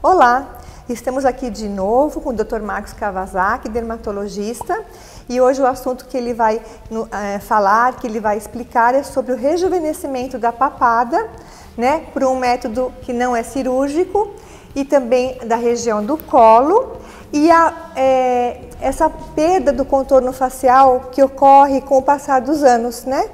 Olá, 0.00 0.60
estamos 0.88 1.24
aqui 1.24 1.50
de 1.50 1.68
novo 1.68 2.20
com 2.20 2.30
o 2.30 2.32
Dr. 2.32 2.60
Marcos 2.60 2.92
Kawasaki, 2.92 3.68
dermatologista, 3.68 4.80
e 5.28 5.40
hoje 5.40 5.60
o 5.60 5.66
assunto 5.66 6.06
que 6.06 6.16
ele 6.16 6.32
vai 6.32 6.62
é, 7.10 7.40
falar, 7.40 7.96
que 7.96 8.06
ele 8.06 8.20
vai 8.20 8.38
explicar 8.38 8.94
é 8.94 9.02
sobre 9.02 9.32
o 9.32 9.36
rejuvenescimento 9.36 10.38
da 10.38 10.52
papada, 10.52 11.28
né, 11.76 12.06
por 12.12 12.22
um 12.22 12.36
método 12.36 12.92
que 13.02 13.12
não 13.12 13.34
é 13.34 13.42
cirúrgico 13.42 14.30
e 14.72 14.84
também 14.84 15.36
da 15.38 15.56
região 15.56 16.04
do 16.04 16.16
colo 16.16 16.98
e 17.32 17.50
a, 17.50 17.90
é, 17.96 18.60
essa 18.80 19.10
perda 19.10 19.72
do 19.72 19.84
contorno 19.84 20.32
facial 20.32 21.08
que 21.10 21.20
ocorre 21.24 21.80
com 21.80 21.98
o 21.98 22.02
passar 22.02 22.40
dos 22.40 22.62
anos, 22.62 23.04
né? 23.04 23.28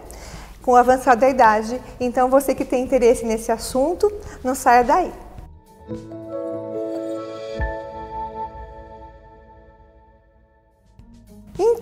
Com 0.63 0.73
o 0.73 0.77
avançar 0.77 1.15
da 1.15 1.29
idade. 1.29 1.79
Então, 2.01 2.31
você 2.31 2.55
que 2.55 2.65
tem 2.65 2.83
interesse 2.83 3.27
nesse 3.27 3.53
assunto, 3.53 4.11
não 4.43 4.55
saia 4.55 4.83
daí. 4.83 5.13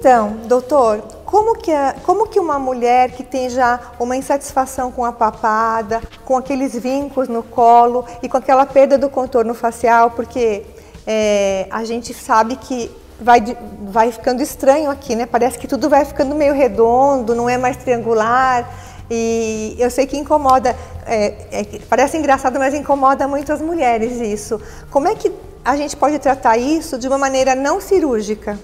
Então, 0.02 0.36
doutor, 0.48 1.00
como 1.24 1.54
que, 1.54 1.70
como 2.04 2.26
que 2.26 2.40
uma 2.40 2.58
mulher 2.58 3.12
que 3.12 3.22
tem 3.22 3.48
já 3.48 3.78
uma 4.00 4.16
insatisfação 4.16 4.90
com 4.90 5.04
a 5.04 5.12
papada, 5.12 6.02
com 6.24 6.36
aqueles 6.36 6.76
vincos 6.76 7.28
no 7.28 7.40
colo 7.40 8.04
e 8.20 8.28
com 8.28 8.36
aquela 8.36 8.66
perda 8.66 8.98
do 8.98 9.08
contorno 9.08 9.54
facial, 9.54 10.10
porque 10.10 10.64
é, 11.06 11.68
a 11.70 11.84
gente 11.84 12.12
sabe 12.12 12.56
que 12.56 12.90
vai, 13.20 13.56
vai 13.84 14.10
ficando 14.10 14.42
estranho 14.42 14.90
aqui, 14.90 15.14
né? 15.14 15.24
Parece 15.24 15.56
que 15.56 15.68
tudo 15.68 15.88
vai 15.88 16.04
ficando 16.04 16.34
meio 16.34 16.52
redondo, 16.52 17.32
não 17.36 17.48
é 17.48 17.56
mais 17.56 17.76
triangular. 17.76 18.68
E 19.08 19.76
eu 19.78 19.88
sei 19.88 20.04
que 20.04 20.16
incomoda, 20.18 20.74
é, 21.06 21.26
é, 21.52 21.66
parece 21.88 22.18
engraçado, 22.18 22.58
mas 22.58 22.74
incomoda 22.74 23.28
muito 23.28 23.52
as 23.52 23.62
mulheres 23.62 24.20
isso. 24.20 24.60
Como 24.90 25.06
é 25.06 25.14
que 25.14 25.30
a 25.64 25.76
gente 25.76 25.96
pode 25.96 26.18
tratar 26.18 26.56
isso 26.56 26.98
de 26.98 27.06
uma 27.06 27.18
maneira 27.18 27.54
não 27.54 27.80
cirúrgica? 27.80 28.58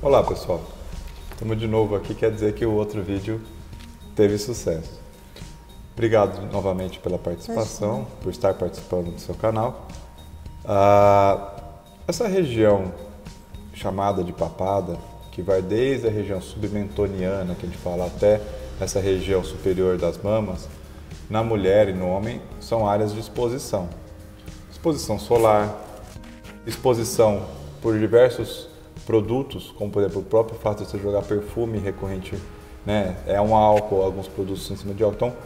Olá 0.00 0.22
pessoal, 0.22 0.60
estamos 1.28 1.58
de 1.58 1.66
novo 1.66 1.96
aqui, 1.96 2.14
quer 2.14 2.30
dizer 2.30 2.54
que 2.54 2.64
o 2.64 2.72
outro 2.72 3.02
vídeo 3.02 3.40
teve 4.14 4.38
sucesso. 4.38 5.00
Obrigado 5.92 6.40
novamente 6.52 7.00
pela 7.00 7.18
participação, 7.18 8.06
por 8.22 8.30
estar 8.30 8.54
participando 8.54 9.10
do 9.10 9.20
seu 9.20 9.34
canal. 9.34 9.88
Ah, 10.64 11.52
essa 12.06 12.28
região 12.28 12.92
chamada 13.74 14.22
de 14.22 14.32
papada, 14.32 14.96
que 15.32 15.42
vai 15.42 15.60
desde 15.60 16.06
a 16.06 16.10
região 16.12 16.40
submentoniana, 16.40 17.56
que 17.56 17.66
a 17.66 17.68
gente 17.68 17.78
fala, 17.78 18.06
até 18.06 18.40
essa 18.80 19.00
região 19.00 19.42
superior 19.42 19.98
das 19.98 20.16
mamas, 20.22 20.68
na 21.28 21.42
mulher 21.42 21.88
e 21.88 21.92
no 21.92 22.06
homem, 22.06 22.40
são 22.60 22.88
áreas 22.88 23.12
de 23.12 23.18
exposição. 23.18 23.88
Exposição 24.70 25.18
solar, 25.18 25.74
exposição 26.64 27.46
por 27.82 27.98
diversos 27.98 28.67
produtos, 29.08 29.72
como 29.78 29.90
por 29.90 30.02
exemplo 30.02 30.20
o 30.20 30.24
próprio 30.24 30.58
fato 30.58 30.84
de 30.84 30.90
você 30.90 30.98
jogar 30.98 31.22
perfume 31.22 31.78
recorrente, 31.78 32.36
né, 32.84 33.16
é 33.26 33.40
um 33.40 33.56
álcool, 33.56 34.02
alguns 34.02 34.28
produtos 34.28 34.70
em 34.70 34.76
cima 34.76 34.92
de 34.92 35.02
álcool. 35.02 35.16
Então, 35.16 35.36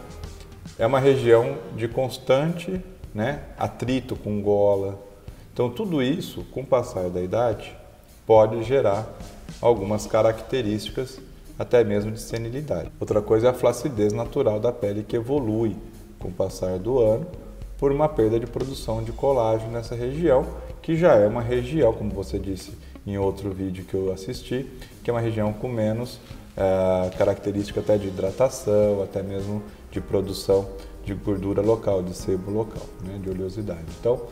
é 0.76 0.84
uma 0.84 0.98
região 0.98 1.58
de 1.76 1.86
constante 1.86 2.80
né, 3.14 3.44
atrito 3.56 4.16
com 4.16 4.42
gola. 4.42 4.98
Então, 5.52 5.70
tudo 5.70 6.02
isso, 6.02 6.44
com 6.50 6.62
o 6.62 6.66
passar 6.66 7.08
da 7.08 7.20
idade, 7.20 7.72
pode 8.26 8.64
gerar 8.64 9.08
algumas 9.60 10.08
características 10.08 11.20
até 11.56 11.84
mesmo 11.84 12.10
de 12.10 12.20
senilidade. 12.20 12.90
Outra 12.98 13.22
coisa 13.22 13.46
é 13.46 13.50
a 13.50 13.54
flacidez 13.54 14.12
natural 14.12 14.58
da 14.58 14.72
pele 14.72 15.04
que 15.04 15.14
evolui 15.14 15.76
com 16.18 16.30
o 16.30 16.32
passar 16.32 16.80
do 16.80 16.98
ano 16.98 17.28
por 17.78 17.92
uma 17.92 18.08
perda 18.08 18.40
de 18.40 18.46
produção 18.46 19.04
de 19.04 19.12
colágeno 19.12 19.70
nessa 19.70 19.94
região, 19.94 20.46
que 20.80 20.96
já 20.96 21.14
é 21.14 21.28
uma 21.28 21.42
região, 21.42 21.92
como 21.92 22.10
você 22.10 22.40
disse, 22.40 22.76
em 23.06 23.18
outro 23.18 23.50
vídeo 23.50 23.84
que 23.84 23.94
eu 23.94 24.12
assisti, 24.12 24.66
que 25.02 25.10
é 25.10 25.12
uma 25.12 25.20
região 25.20 25.52
com 25.52 25.68
menos 25.68 26.20
é, 26.56 27.10
característica 27.16 27.80
até 27.80 27.96
de 27.96 28.08
hidratação, 28.08 29.02
até 29.02 29.22
mesmo 29.22 29.62
de 29.90 30.00
produção 30.00 30.68
de 31.04 31.14
gordura 31.14 31.60
local, 31.60 32.02
de 32.02 32.14
sebo 32.14 32.50
local, 32.50 32.82
né, 33.02 33.18
de 33.20 33.28
oleosidade. 33.28 33.84
Então, 33.98 34.22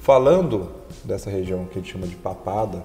falando 0.00 0.70
dessa 1.04 1.30
região 1.30 1.64
que 1.64 1.78
a 1.78 1.82
gente 1.82 1.92
chama 1.92 2.06
de 2.06 2.16
papada, 2.16 2.82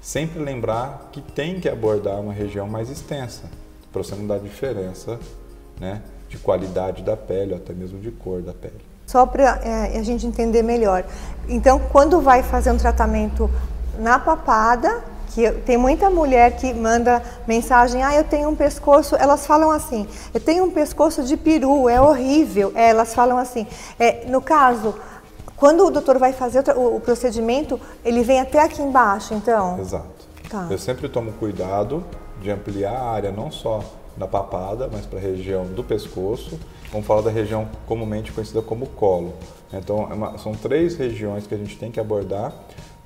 sempre 0.00 0.42
lembrar 0.42 1.10
que 1.12 1.20
tem 1.20 1.60
que 1.60 1.68
abordar 1.68 2.20
uma 2.20 2.32
região 2.32 2.66
mais 2.66 2.90
extensa, 2.90 3.44
para 3.92 4.02
você 4.02 4.14
não 4.14 4.26
dar 4.26 4.38
diferença 4.38 5.18
né, 5.80 6.02
de 6.28 6.36
qualidade 6.38 7.02
da 7.02 7.16
pele, 7.16 7.52
ou 7.52 7.58
até 7.58 7.72
mesmo 7.72 7.98
de 8.00 8.10
cor 8.10 8.42
da 8.42 8.52
pele. 8.52 8.80
Só 9.06 9.24
para 9.24 9.60
é, 9.62 9.98
a 9.98 10.02
gente 10.02 10.26
entender 10.26 10.62
melhor. 10.62 11.04
Então, 11.48 11.78
quando 11.78 12.20
vai 12.20 12.42
fazer 12.42 12.72
um 12.72 12.76
tratamento 12.76 13.48
na 13.98 14.18
papada, 14.18 15.02
que 15.34 15.50
tem 15.50 15.76
muita 15.76 16.08
mulher 16.08 16.56
que 16.56 16.72
manda 16.72 17.22
mensagem, 17.46 18.02
ah, 18.02 18.14
eu 18.14 18.24
tenho 18.24 18.48
um 18.48 18.56
pescoço, 18.56 19.14
elas 19.16 19.46
falam 19.46 19.70
assim, 19.70 20.06
eu 20.32 20.40
tenho 20.40 20.64
um 20.64 20.70
pescoço 20.70 21.22
de 21.22 21.36
peru, 21.36 21.88
é 21.88 22.00
horrível. 22.00 22.72
É, 22.74 22.88
elas 22.88 23.14
falam 23.14 23.36
assim, 23.36 23.66
é, 23.98 24.24
no 24.28 24.40
caso, 24.40 24.94
quando 25.56 25.84
o 25.86 25.90
doutor 25.90 26.18
vai 26.18 26.32
fazer 26.32 26.64
o, 26.74 26.96
o, 26.96 27.00
procedimento, 27.00 27.78
ele 28.04 28.22
vem 28.22 28.40
até 28.40 28.62
aqui 28.62 28.80
embaixo, 28.80 29.34
então? 29.34 29.78
Exato. 29.78 30.06
Tá. 30.48 30.68
Eu 30.70 30.78
sempre 30.78 31.08
tomo 31.08 31.32
cuidado 31.32 32.02
de 32.40 32.50
ampliar 32.50 32.94
a 32.94 33.10
área 33.10 33.30
não 33.30 33.50
só 33.50 33.82
da 34.16 34.26
papada, 34.26 34.88
mas 34.90 35.04
para 35.04 35.18
a 35.18 35.22
região 35.22 35.64
do 35.66 35.84
pescoço. 35.84 36.58
Vamos 36.90 37.06
falar 37.06 37.20
da 37.20 37.30
região 37.30 37.68
comumente 37.86 38.32
conhecida 38.32 38.62
como 38.62 38.86
colo. 38.86 39.34
Então, 39.72 40.08
é 40.10 40.14
uma, 40.14 40.38
são 40.38 40.52
três 40.52 40.96
regiões 40.96 41.46
que 41.46 41.54
a 41.54 41.58
gente 41.58 41.76
tem 41.76 41.90
que 41.90 42.00
abordar 42.00 42.52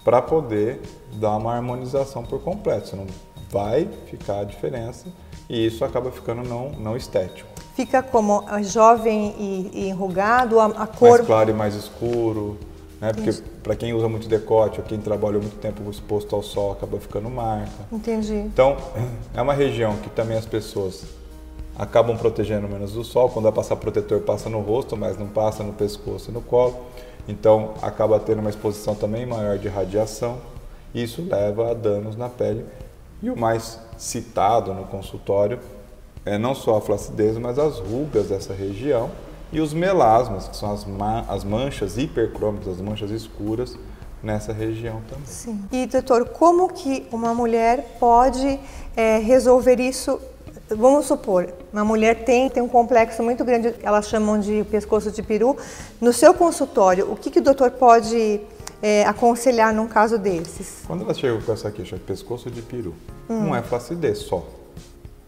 para 0.05 0.23
poder 0.23 0.81
dar 1.15 1.37
uma 1.37 1.55
harmonização 1.55 2.25
por 2.25 2.41
completo. 2.41 2.89
Senão 2.89 3.07
vai 3.51 3.89
ficar 4.07 4.41
a 4.41 4.45
diferença 4.45 5.07
e 5.49 5.67
isso 5.67 5.85
acaba 5.85 6.11
ficando 6.11 6.49
não, 6.49 6.71
não 6.71 6.97
estético. 6.97 7.49
Fica 7.75 8.03
como 8.03 8.45
jovem 8.63 9.35
e, 9.39 9.71
e 9.73 9.89
enrugado, 9.89 10.61
a, 10.61 10.67
a, 10.67 10.87
cor... 10.87 11.11
Mais 11.11 11.27
claro 11.27 11.51
e 11.51 11.53
mais 11.53 11.75
escuro, 11.75 12.59
né? 13.01 13.13
Porque 13.13 13.33
para 13.63 13.75
quem 13.75 13.95
usa 13.95 14.09
muito 14.09 14.29
decote 14.29 14.81
ou 14.81 14.87
quem 14.87 14.99
trabalha 14.99 15.39
muito 15.39 15.57
tempo 15.57 15.89
exposto 15.91 16.37
ao 16.37 16.43
sol 16.43 16.73
acaba 16.73 16.99
ficando 17.01 17.31
marca. 17.31 17.71
Entendi. 17.91 18.35
Então, 18.35 18.77
é 19.35 19.41
uma 19.41 19.55
região 19.55 19.97
que 19.97 20.11
também 20.11 20.37
as 20.37 20.47
pessoas 20.47 21.05
acabam 21.77 22.17
protegendo 22.17 22.69
menos 22.69 22.93
do 22.93 23.03
sol. 23.03 23.31
Quando 23.31 23.45
vai 23.45 23.53
passar 23.53 23.77
protetor, 23.77 24.21
passa 24.21 24.51
no 24.51 24.61
rosto, 24.61 24.97
mas 24.97 25.19
não 25.19 25.27
passa 25.27 25.63
no 25.63 25.73
pescoço 25.73 26.31
e 26.31 26.35
no 26.35 26.43
colo. 26.43 26.77
Então 27.31 27.75
acaba 27.81 28.19
tendo 28.19 28.41
uma 28.41 28.51
exposição 28.51 28.95
também 28.95 29.25
maior 29.25 29.57
de 29.57 29.69
radiação. 29.69 30.39
Isso 30.93 31.23
leva 31.23 31.71
a 31.71 31.75
danos 31.75 32.17
na 32.17 32.29
pele. 32.29 32.67
E 33.23 33.31
o 33.31 33.39
mais 33.39 33.79
citado 33.97 34.75
no 34.75 34.85
consultório 34.85 35.61
é 36.25 36.37
não 36.37 36.55
só 36.55 36.79
a 36.79 36.81
flacidez, 36.81 37.39
mas 37.39 37.59
as 37.59 37.79
rugas 37.79 38.29
dessa 38.29 38.53
região 38.53 39.11
e 39.53 39.61
os 39.61 39.73
melasmas, 39.73 40.49
que 40.49 40.57
são 40.57 40.73
as, 40.73 40.85
ma 40.85 41.25
as 41.29 41.45
manchas 41.45 41.97
hipercrômicas, 41.97 42.69
as 42.69 42.81
manchas 42.81 43.11
escuras 43.11 43.77
nessa 44.23 44.53
região 44.53 45.01
também. 45.09 45.25
Sim. 45.27 45.65
E 45.71 45.87
doutor, 45.87 46.29
como 46.31 46.69
que 46.69 47.07
uma 47.13 47.33
mulher 47.33 47.97
pode 48.01 48.59
é, 48.97 49.19
resolver 49.19 49.81
isso 49.81 50.21
Vamos 50.69 51.07
supor, 51.07 51.53
uma 51.73 51.85
mulher 51.85 52.25
tem, 52.25 52.49
tem 52.49 52.63
um 52.63 52.69
complexo 52.69 53.23
muito 53.23 53.45
grande, 53.45 53.75
elas 53.83 54.09
chamam 54.09 54.39
de 54.39 54.65
pescoço 54.71 55.11
de 55.11 55.23
peru. 55.23 55.57
No 56.01 56.13
seu 56.13 56.33
consultório, 56.33 57.11
o 57.11 57.17
que, 57.17 57.31
que 57.31 57.41
o 57.41 57.43
doutor 57.43 57.73
pode 57.73 58.41
é, 58.81 59.05
aconselhar 59.05 59.75
num 59.75 59.89
caso 59.89 60.17
desses? 60.17 60.83
Quando 60.87 61.03
ela 61.03 61.13
chega 61.13 61.41
com 61.41 61.53
essa 61.53 61.71
queixa 61.71 61.97
de 61.97 62.03
pescoço 62.03 62.51
de 62.51 62.63
peru, 62.63 62.95
hum. 63.29 63.47
não 63.47 63.57
é 63.57 63.63
flacidez 63.63 64.19
só. 64.19 64.47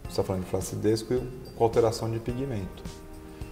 Você 0.04 0.10
está 0.10 0.22
falando 0.22 0.44
de 0.44 0.50
flacidez 0.50 1.02
com 1.02 1.20
alteração 1.58 2.10
de 2.10 2.18
pigmento. 2.18 2.82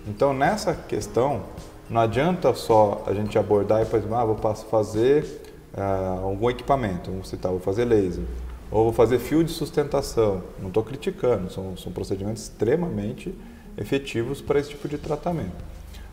Então, 0.07 0.33
nessa 0.33 0.75
questão, 0.75 1.43
não 1.89 2.01
adianta 2.01 2.55
só 2.55 3.03
a 3.07 3.13
gente 3.13 3.37
abordar 3.37 3.83
e 3.83 3.85
depois, 3.85 4.05
ah, 4.13 4.25
vou 4.25 4.37
fazer 4.55 5.43
uh, 5.75 6.25
algum 6.25 6.49
equipamento, 6.49 7.11
vamos 7.11 7.29
citar, 7.29 7.51
vou 7.51 7.61
fazer 7.61 7.85
laser 7.85 8.25
ou 8.71 8.85
vou 8.85 8.93
fazer 8.93 9.19
fio 9.19 9.43
de 9.43 9.51
sustentação. 9.51 10.43
Não 10.61 10.69
estou 10.69 10.83
criticando, 10.83 11.51
são, 11.51 11.77
são 11.77 11.91
procedimentos 11.91 12.45
extremamente 12.45 13.35
efetivos 13.77 14.41
para 14.41 14.61
esse 14.61 14.71
tipo 14.71 14.89
de 14.89 14.99
tratamento. 14.99 15.65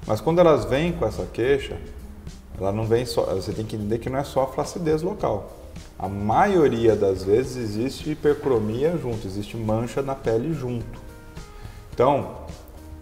Mas 0.05 0.21
quando 0.21 0.39
elas 0.39 0.65
vêm 0.65 0.91
com 0.93 1.05
essa 1.05 1.25
queixa, 1.25 1.77
ela 2.59 2.71
não 2.71 2.85
vem 2.85 3.05
só, 3.05 3.25
você 3.25 3.51
tem 3.51 3.65
que 3.65 3.75
entender 3.75 3.99
que 3.99 4.09
não 4.09 4.17
é 4.17 4.23
só 4.23 4.43
a 4.43 4.47
flacidez 4.47 5.01
local. 5.01 5.51
A 5.99 6.07
maioria 6.07 6.95
das 6.95 7.23
vezes 7.23 7.57
existe 7.57 8.11
hipercromia 8.11 8.97
junto, 8.97 9.27
existe 9.27 9.57
mancha 9.57 10.01
na 10.01 10.15
pele 10.15 10.53
junto. 10.53 10.99
Então, 11.93 12.45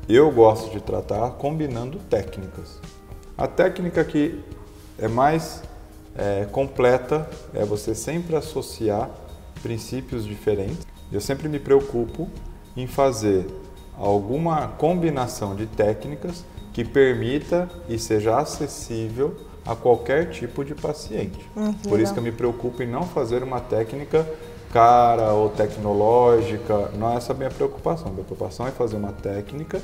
eu 0.07 0.31
gosto 0.31 0.71
de 0.71 0.81
tratar 0.81 1.31
combinando 1.31 1.99
técnicas. 2.09 2.79
A 3.37 3.47
técnica 3.47 4.03
que 4.03 4.41
é 4.97 5.07
mais 5.07 5.61
é, 6.17 6.45
completa 6.51 7.29
é 7.53 7.65
você 7.65 7.93
sempre 7.93 8.35
associar 8.35 9.09
princípios 9.61 10.25
diferentes. 10.25 10.85
Eu 11.11 11.21
sempre 11.21 11.47
me 11.47 11.59
preocupo 11.59 12.29
em 12.75 12.87
fazer 12.87 13.45
alguma 13.97 14.67
combinação 14.67 15.55
de 15.55 15.65
técnicas 15.65 16.43
que 16.73 16.83
permita 16.83 17.69
e 17.87 17.97
seja 17.97 18.37
acessível 18.37 19.35
a 19.65 19.75
qualquer 19.75 20.29
tipo 20.29 20.63
de 20.63 20.75
paciente. 20.75 21.39
Hum, 21.55 21.73
Por 21.73 21.99
isso 21.99 22.13
que 22.13 22.19
eu 22.19 22.23
me 22.23 22.31
preocupo 22.31 22.83
em 22.83 22.87
não 22.87 23.03
fazer 23.03 23.41
uma 23.41 23.59
técnica 23.59 24.27
cara 24.71 25.31
ou 25.33 25.49
tecnológica. 25.49 26.91
Não 26.97 27.13
é 27.13 27.15
essa 27.15 27.31
a 27.31 27.35
minha 27.35 27.49
preocupação. 27.49 28.11
Minha 28.11 28.25
preocupação 28.25 28.67
é 28.67 28.71
fazer 28.71 28.97
uma 28.97 29.13
técnica 29.13 29.81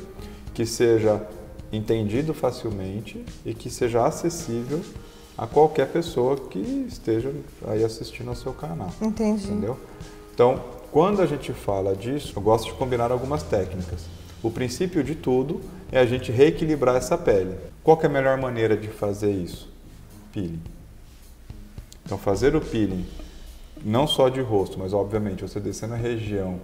que 0.54 0.66
seja 0.66 1.26
entendido 1.72 2.34
facilmente 2.34 3.26
e 3.46 3.54
que 3.54 3.70
seja 3.70 4.06
acessível 4.06 4.82
a 5.38 5.48
qualquer 5.48 5.88
pessoa 5.88 6.36
que 6.36 6.60
esteja 6.88 7.33
aí 7.68 7.83
assistindo 7.83 8.30
ao 8.30 8.36
seu 8.36 8.54
canal. 8.54 8.89
Entendi. 9.01 9.48
Entendeu? 9.48 9.78
Então, 10.33 10.62
quando 10.92 11.22
a 11.22 11.25
gente 11.25 11.54
fala 11.54 11.95
disso, 11.95 12.33
eu 12.36 12.42
gosto 12.42 12.66
de 12.66 12.74
combinar 12.74 13.12
algumas 13.12 13.44
técnicas. 13.44 14.06
O 14.44 14.50
princípio 14.51 15.04
de 15.04 15.16
tudo 15.16 15.62
é 15.92 16.00
a 16.00 16.06
gente 16.06 16.31
reequilibrar 16.31 16.95
essa 16.95 17.18
pele. 17.18 17.56
Qual 17.83 18.00
é 18.01 18.06
a 18.06 18.10
melhor 18.10 18.38
maneira 18.38 18.75
de 18.75 18.88
fazer 18.88 19.31
isso? 19.31 19.69
Peeling. 20.33 20.62
Então, 22.06 22.18
fazer 22.18 22.56
o 22.56 22.62
peeling 22.62 23.06
não 23.84 24.06
só 24.06 24.30
de 24.30 24.42
rosto, 24.42 24.77
mas 24.77 24.94
obviamente 24.94 25.42
você 25.42 25.60
descendo 25.60 25.94
a 25.94 25.98
região 25.98 26.60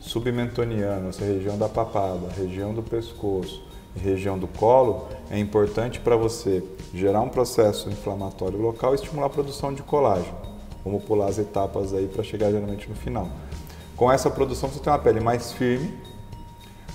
submentoniana, 0.00 1.08
essa 1.08 1.24
região 1.24 1.58
da 1.58 1.68
papada, 1.68 2.28
região 2.36 2.74
do 2.74 2.82
pescoço 2.82 3.62
e 3.96 3.98
região 3.98 4.38
do 4.38 4.46
colo, 4.46 5.08
é 5.34 5.38
importante 5.40 5.98
para 5.98 6.14
você 6.14 6.62
gerar 6.94 7.20
um 7.20 7.28
processo 7.28 7.90
inflamatório 7.90 8.56
local 8.56 8.92
e 8.92 8.94
estimular 8.94 9.26
a 9.26 9.30
produção 9.30 9.74
de 9.74 9.82
colágeno. 9.82 10.36
Vamos 10.84 11.02
pular 11.02 11.26
as 11.26 11.38
etapas 11.38 11.92
aí 11.92 12.06
para 12.06 12.22
chegar 12.22 12.52
geralmente 12.52 12.88
no 12.88 12.94
final. 12.94 13.28
Com 13.96 14.12
essa 14.12 14.30
produção 14.30 14.68
você 14.68 14.78
tem 14.78 14.92
uma 14.92 14.98
pele 14.98 15.18
mais 15.18 15.52
firme, 15.52 15.92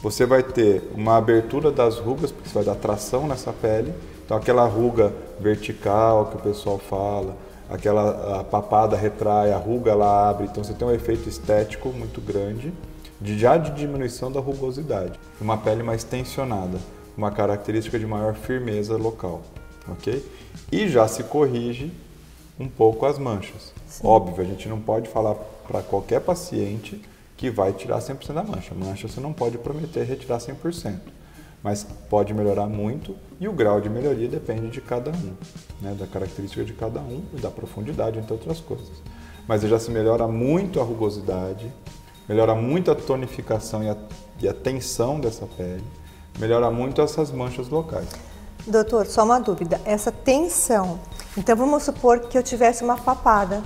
você 0.01 0.25
vai 0.25 0.41
ter 0.41 0.89
uma 0.95 1.17
abertura 1.17 1.69
das 1.69 1.97
rugas, 1.97 2.31
porque 2.31 2.47
você 2.47 2.55
vai 2.55 2.63
dar 2.63 2.75
tração 2.75 3.27
nessa 3.27 3.51
pele. 3.51 3.93
Então 4.23 4.37
aquela 4.37 4.65
ruga 4.65 5.13
vertical 5.37 6.27
que 6.27 6.37
o 6.37 6.39
pessoal 6.39 6.77
fala, 6.77 7.35
aquela 7.69 8.43
papada 8.45 8.95
retrai, 8.95 9.51
a 9.51 9.57
ruga 9.57 9.91
ela 9.91 10.29
abre, 10.29 10.45
então 10.45 10.63
você 10.63 10.73
tem 10.73 10.87
um 10.87 10.91
efeito 10.91 11.27
estético 11.27 11.89
muito 11.89 12.21
grande, 12.21 12.71
de, 13.19 13.37
já 13.37 13.57
de 13.57 13.71
diminuição 13.71 14.31
da 14.31 14.39
rugosidade. 14.39 15.19
Uma 15.41 15.57
pele 15.57 15.83
mais 15.83 16.05
tensionada, 16.05 16.77
uma 17.17 17.31
característica 17.31 17.97
de 17.97 18.05
maior 18.05 18.33
firmeza 18.33 18.95
local, 18.97 19.41
ok? 19.87 20.25
E 20.71 20.87
já 20.87 21.07
se 21.07 21.23
corrige 21.23 21.91
um 22.59 22.67
pouco 22.67 23.05
as 23.05 23.17
manchas. 23.17 23.73
Sim. 23.87 24.05
Óbvio, 24.05 24.43
a 24.43 24.47
gente 24.47 24.67
não 24.67 24.79
pode 24.79 25.09
falar 25.09 25.35
para 25.67 25.81
qualquer 25.81 26.21
paciente 26.21 27.01
que 27.37 27.49
vai 27.49 27.71
tirar 27.71 27.99
100% 27.99 28.33
da 28.33 28.43
mancha. 28.43 28.75
Mancha 28.75 29.07
você 29.07 29.21
não 29.21 29.31
pode 29.31 29.57
prometer 29.57 30.03
retirar 30.03 30.39
100%, 30.39 30.99
mas 31.63 31.85
pode 32.09 32.33
melhorar 32.33 32.67
muito 32.67 33.15
e 33.39 33.47
o 33.47 33.53
grau 33.53 33.79
de 33.79 33.89
melhoria 33.89 34.27
depende 34.27 34.67
de 34.69 34.81
cada 34.81 35.11
um, 35.11 35.33
né, 35.81 35.95
da 35.97 36.05
característica 36.05 36.65
de 36.65 36.73
cada 36.73 36.99
um 36.99 37.23
e 37.33 37.39
da 37.39 37.49
profundidade, 37.49 38.19
entre 38.19 38.33
outras 38.33 38.59
coisas. 38.59 38.91
Mas 39.47 39.61
já 39.61 39.79
se 39.79 39.89
melhora 39.89 40.27
muito 40.27 40.81
a 40.81 40.83
rugosidade, 40.83 41.71
melhora 42.27 42.53
muito 42.53 42.91
a 42.91 42.95
tonificação 42.95 43.83
e 43.83 43.89
a, 43.89 43.97
e 44.41 44.47
a 44.47 44.53
tensão 44.53 45.19
dessa 45.19 45.45
pele, 45.45 45.83
melhora 46.39 46.71
muito 46.71 47.01
essas 47.01 47.31
manchas 47.31 47.69
locais. 47.69 48.07
Doutor, 48.65 49.05
só 49.05 49.23
uma 49.23 49.39
dúvida. 49.39 49.79
Essa 49.85 50.11
tensão, 50.11 50.99
então 51.37 51.55
vamos 51.55 51.83
supor 51.83 52.21
que 52.21 52.37
eu 52.37 52.43
tivesse 52.43 52.83
uma 52.83 52.97
papada 52.97 53.61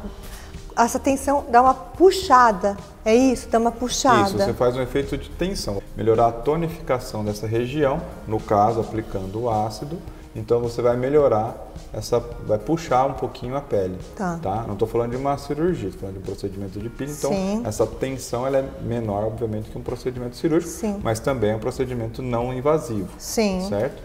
essa 0.75 0.99
tensão 0.99 1.45
dá 1.49 1.61
uma 1.61 1.73
puxada, 1.73 2.75
é 3.05 3.13
isso? 3.15 3.47
Dá 3.49 3.59
uma 3.59 3.71
puxada. 3.71 4.27
Isso, 4.27 4.37
você 4.37 4.53
faz 4.53 4.75
um 4.75 4.81
efeito 4.81 5.17
de 5.17 5.29
tensão. 5.29 5.81
Melhorar 5.95 6.27
a 6.27 6.31
tonificação 6.31 7.23
dessa 7.23 7.45
região, 7.45 8.01
no 8.27 8.39
caso, 8.39 8.79
aplicando 8.79 9.43
o 9.43 9.49
ácido. 9.49 9.99
Então 10.35 10.59
você 10.59 10.81
vai 10.81 10.97
melhorar 10.97 11.55
essa, 11.93 12.19
vai 12.19 12.57
puxar 12.57 13.05
um 13.05 13.13
pouquinho 13.13 13.55
a 13.55 13.61
pele, 13.61 13.97
tá? 14.15 14.39
tá? 14.41 14.63
Não 14.65 14.73
estou 14.73 14.87
falando 14.87 15.11
de 15.11 15.17
uma 15.17 15.37
cirurgia, 15.37 15.89
estou 15.89 16.01
falando 16.01 16.15
de 16.15 16.21
um 16.21 16.25
procedimento 16.25 16.79
de 16.79 16.89
peeling. 16.89 17.13
Então 17.13 17.31
Sim. 17.31 17.61
essa 17.65 17.85
tensão 17.85 18.47
ela 18.47 18.57
é 18.57 18.69
menor, 18.81 19.25
obviamente, 19.25 19.69
que 19.69 19.77
um 19.77 19.83
procedimento 19.83 20.35
cirúrgico, 20.35 20.71
Sim. 20.71 20.99
mas 21.03 21.19
também 21.19 21.51
é 21.51 21.55
um 21.55 21.59
procedimento 21.59 22.21
não 22.23 22.51
invasivo, 22.51 23.09
Sim. 23.19 23.67
certo? 23.69 24.01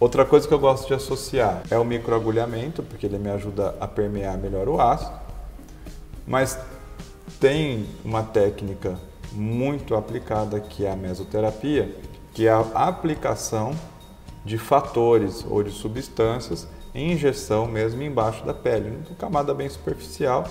Outra 0.00 0.24
coisa 0.24 0.46
que 0.46 0.52
eu 0.52 0.58
gosto 0.58 0.86
de 0.86 0.94
associar 0.94 1.62
é 1.70 1.78
o 1.78 1.84
microagulhamento, 1.84 2.82
porque 2.82 3.06
ele 3.06 3.18
me 3.18 3.30
ajuda 3.30 3.74
a 3.78 3.86
permear 3.86 4.36
melhor 4.38 4.68
o 4.68 4.80
ácido. 4.80 5.12
Mas 6.26 6.58
tem 7.40 7.86
uma 8.04 8.22
técnica 8.22 8.98
muito 9.32 9.94
aplicada 9.94 10.60
que 10.60 10.84
é 10.84 10.90
a 10.90 10.96
mesoterapia, 10.96 11.94
que 12.34 12.46
é 12.46 12.50
a 12.50 12.60
aplicação 12.74 13.74
de 14.46 14.56
fatores 14.56 15.44
ou 15.50 15.60
de 15.60 15.72
substâncias 15.72 16.68
em 16.94 17.12
injeção 17.12 17.66
mesmo 17.66 18.00
embaixo 18.02 18.46
da 18.46 18.54
pele, 18.54 18.90
uma 19.08 19.16
camada 19.18 19.52
bem 19.52 19.68
superficial, 19.68 20.46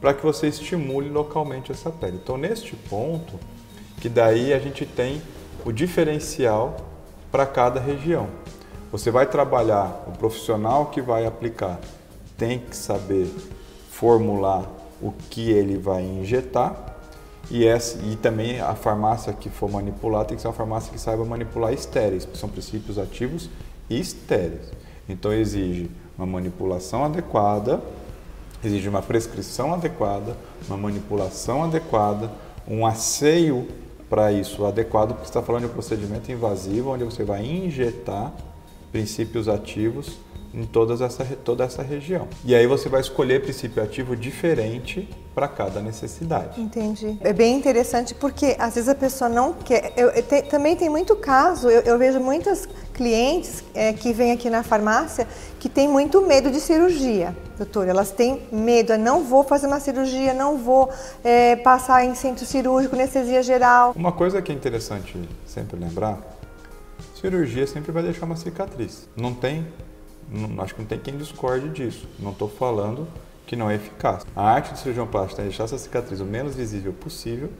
para 0.00 0.14
que 0.14 0.22
você 0.22 0.46
estimule 0.46 1.10
localmente 1.10 1.72
essa 1.72 1.90
pele. 1.90 2.18
Então, 2.22 2.38
neste 2.38 2.76
ponto, 2.76 3.38
que 4.00 4.08
daí 4.08 4.52
a 4.54 4.58
gente 4.58 4.86
tem 4.86 5.20
o 5.64 5.72
diferencial 5.72 6.76
para 7.30 7.44
cada 7.44 7.80
região. 7.80 8.28
Você 8.92 9.10
vai 9.10 9.26
trabalhar, 9.26 10.04
o 10.06 10.12
profissional 10.12 10.86
que 10.86 11.02
vai 11.02 11.26
aplicar 11.26 11.80
tem 12.38 12.60
que 12.60 12.74
saber 12.74 13.28
formular 13.90 14.64
o 15.02 15.12
que 15.28 15.50
ele 15.50 15.76
vai 15.76 16.02
injetar 16.02 16.89
e, 17.50 17.66
essa, 17.66 17.98
e 18.04 18.16
também 18.16 18.60
a 18.60 18.74
farmácia 18.74 19.32
que 19.32 19.50
for 19.50 19.70
manipular 19.70 20.24
tem 20.24 20.36
que 20.36 20.42
ser 20.42 20.48
uma 20.48 20.54
farmácia 20.54 20.92
que 20.92 21.00
saiba 21.00 21.24
manipular 21.24 21.72
estéreis, 21.72 22.24
porque 22.24 22.38
são 22.38 22.48
princípios 22.48 22.98
ativos 22.98 23.50
estéreis. 23.88 24.70
Então 25.08 25.32
exige 25.32 25.90
uma 26.16 26.26
manipulação 26.26 27.04
adequada, 27.04 27.80
exige 28.64 28.88
uma 28.88 29.02
prescrição 29.02 29.74
adequada, 29.74 30.36
uma 30.68 30.76
manipulação 30.76 31.64
adequada, 31.64 32.30
um 32.68 32.86
asseio 32.86 33.66
para 34.08 34.30
isso 34.32 34.64
adequado, 34.64 35.14
porque 35.14 35.24
está 35.24 35.42
falando 35.42 35.62
de 35.62 35.70
um 35.70 35.72
procedimento 35.72 36.30
invasivo 36.30 36.90
onde 36.90 37.04
você 37.04 37.24
vai 37.24 37.44
injetar 37.44 38.32
princípios 38.92 39.48
ativos 39.48 40.18
em 40.52 40.64
todas 40.64 41.00
essa, 41.00 41.24
toda 41.44 41.64
essa 41.64 41.82
região. 41.82 42.26
E 42.44 42.54
aí 42.54 42.66
você 42.66 42.88
vai 42.88 43.00
escolher 43.00 43.42
princípio 43.42 43.82
ativo 43.82 44.16
diferente 44.16 45.08
para 45.34 45.46
cada 45.46 45.80
necessidade. 45.80 46.60
Entendi. 46.60 47.16
É 47.20 47.32
bem 47.32 47.56
interessante 47.56 48.14
porque 48.14 48.56
às 48.58 48.74
vezes 48.74 48.88
a 48.88 48.94
pessoa 48.94 49.28
não 49.28 49.52
quer. 49.52 49.92
Eu, 49.96 50.08
eu 50.10 50.22
te, 50.22 50.42
também 50.42 50.74
tem 50.74 50.90
muito 50.90 51.14
caso, 51.16 51.68
eu, 51.68 51.82
eu 51.82 51.98
vejo 51.98 52.18
muitas 52.18 52.68
clientes 52.92 53.62
é, 53.74 53.92
que 53.92 54.12
vêm 54.12 54.32
aqui 54.32 54.50
na 54.50 54.62
farmácia 54.62 55.26
que 55.58 55.68
têm 55.68 55.88
muito 55.88 56.20
medo 56.26 56.50
de 56.50 56.60
cirurgia, 56.60 57.34
doutor. 57.56 57.86
Elas 57.86 58.10
têm 58.10 58.42
medo, 58.50 58.96
não 58.98 59.22
vou 59.22 59.44
fazer 59.44 59.68
uma 59.68 59.80
cirurgia, 59.80 60.34
não 60.34 60.58
vou 60.58 60.90
é, 61.22 61.56
passar 61.56 62.04
em 62.04 62.14
centro 62.14 62.44
cirúrgico, 62.44 62.96
anestesia 62.96 63.42
geral. 63.42 63.92
Uma 63.94 64.12
coisa 64.12 64.42
que 64.42 64.50
é 64.50 64.54
interessante 64.54 65.16
sempre 65.46 65.78
lembrar, 65.78 66.18
cirurgia 67.20 67.66
sempre 67.66 67.92
vai 67.92 68.02
deixar 68.02 68.26
uma 68.26 68.36
cicatriz. 68.36 69.08
Não 69.16 69.32
tem 69.32 69.66
não, 70.30 70.62
acho 70.62 70.74
que 70.74 70.80
não 70.80 70.88
tem 70.88 70.98
quem 70.98 71.16
discorde 71.16 71.68
disso. 71.68 72.06
Não 72.18 72.30
estou 72.30 72.48
falando 72.48 73.06
que 73.46 73.56
não 73.56 73.68
é 73.70 73.74
eficaz. 73.74 74.24
A 74.34 74.42
arte 74.42 74.72
do 74.72 74.78
cirurgião 74.78 75.06
plástico 75.06 75.40
é 75.40 75.44
deixar 75.44 75.64
essa 75.64 75.76
cicatriz 75.76 76.20
o 76.20 76.24
menos 76.24 76.54
visível 76.54 76.92
possível 76.92 77.50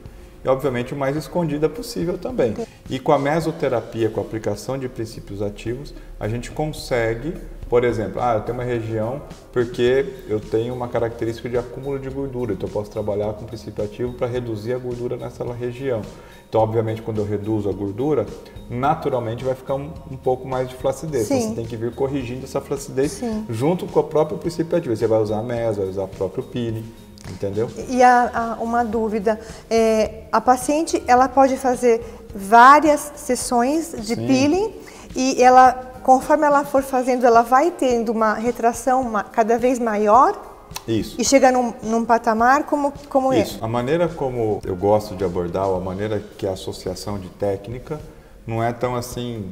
e, 0.43 0.47
obviamente, 0.47 0.93
o 0.93 0.97
mais 0.97 1.15
escondida 1.15 1.69
possível 1.69 2.17
também. 2.17 2.53
E 2.89 2.99
com 2.99 3.11
a 3.11 3.19
mesoterapia, 3.19 4.09
com 4.09 4.19
a 4.19 4.23
aplicação 4.23 4.77
de 4.77 4.89
princípios 4.89 5.41
ativos, 5.41 5.93
a 6.19 6.27
gente 6.27 6.51
consegue, 6.51 7.33
por 7.69 7.83
exemplo, 7.83 8.21
ah, 8.21 8.35
eu 8.35 8.41
tenho 8.41 8.57
uma 8.57 8.63
região 8.63 9.21
porque 9.53 10.05
eu 10.27 10.39
tenho 10.39 10.73
uma 10.73 10.87
característica 10.87 11.47
de 11.47 11.57
acúmulo 11.57 11.99
de 11.99 12.09
gordura, 12.09 12.53
então 12.53 12.67
eu 12.67 12.73
posso 12.73 12.89
trabalhar 12.89 13.33
com 13.33 13.45
princípio 13.45 13.83
ativo 13.83 14.13
para 14.13 14.27
reduzir 14.27 14.73
a 14.73 14.77
gordura 14.77 15.15
nessa 15.15 15.43
região. 15.53 16.01
Então, 16.49 16.59
obviamente, 16.59 17.01
quando 17.01 17.19
eu 17.19 17.25
reduzo 17.25 17.69
a 17.69 17.71
gordura, 17.71 18.25
naturalmente 18.69 19.41
vai 19.41 19.55
ficar 19.55 19.75
um, 19.75 19.89
um 20.11 20.17
pouco 20.17 20.45
mais 20.45 20.67
de 20.67 20.75
flacidez. 20.75 21.31
Então, 21.31 21.49
você 21.49 21.55
tem 21.55 21.65
que 21.65 21.77
vir 21.77 21.93
corrigindo 21.93 22.43
essa 22.43 22.59
flacidez 22.59 23.11
Sim. 23.11 23.45
junto 23.49 23.85
com 23.85 24.01
o 24.01 24.03
próprio 24.03 24.37
princípio 24.37 24.77
ativo. 24.77 24.93
Você 24.93 25.07
vai 25.07 25.21
usar 25.21 25.39
a 25.39 25.43
MES, 25.43 25.77
vai 25.77 25.87
usar 25.87 26.03
o 26.03 26.07
próprio 26.09 26.43
peeling, 26.43 26.83
entendeu? 27.29 27.69
E 27.89 28.01
a, 28.01 28.55
a, 28.57 28.63
uma 28.63 28.83
dúvida, 28.83 29.39
é, 29.69 30.23
a 30.31 30.41
paciente 30.41 31.01
ela 31.07 31.27
pode 31.27 31.57
fazer 31.57 32.01
várias 32.33 33.11
sessões 33.15 33.93
de 33.97 34.15
Sim. 34.15 34.27
peeling 34.27 34.73
e 35.15 35.41
ela, 35.41 35.73
conforme 36.03 36.45
ela 36.45 36.63
for 36.63 36.81
fazendo, 36.81 37.25
ela 37.25 37.41
vai 37.41 37.71
tendo 37.71 38.11
uma 38.11 38.33
retração 38.33 39.01
uma, 39.01 39.23
cada 39.23 39.57
vez 39.57 39.77
maior 39.79 40.69
Isso. 40.87 41.19
e 41.19 41.25
chega 41.25 41.51
num, 41.51 41.73
num 41.83 42.05
patamar 42.05 42.63
como, 42.63 42.93
como 43.09 43.33
Isso. 43.33 43.59
é. 43.61 43.65
A 43.65 43.67
maneira 43.67 44.07
como 44.07 44.61
eu 44.65 44.75
gosto 44.75 45.15
de 45.15 45.23
abordar, 45.23 45.67
ou 45.67 45.75
a 45.75 45.81
maneira 45.81 46.21
que 46.37 46.47
a 46.47 46.53
associação 46.53 47.19
de 47.19 47.29
técnica 47.29 47.99
não 48.47 48.63
é 48.63 48.71
tão 48.71 48.95
assim 48.95 49.51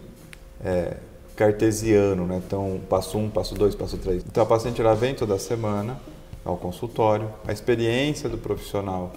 é, 0.64 0.98
cartesiano, 1.36 2.26
né? 2.26 2.42
Então, 2.46 2.80
passo 2.90 3.18
um, 3.18 3.30
passo 3.30 3.56
dois, 3.56 3.76
passo 3.76 3.98
três. 3.98 4.24
Então, 4.26 4.44
a 4.44 4.46
paciente 4.46 4.82
ela 4.82 4.96
vem 4.96 5.14
toda 5.14 5.38
semana 5.38 5.98
ao 6.44 6.58
consultório. 6.58 7.32
A 7.48 7.52
experiência 7.52 8.30
do 8.30 8.38
profissional 8.38 9.12